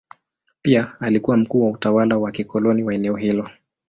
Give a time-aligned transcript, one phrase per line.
[0.61, 3.49] Pia alikuwa mkuu wa utawala wa kikoloni wa eneo hilo.